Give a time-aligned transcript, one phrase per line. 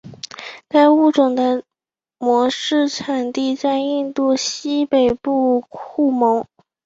[0.67, 1.63] 该物种的
[2.17, 6.43] 模式产地在印度西北部库蒙。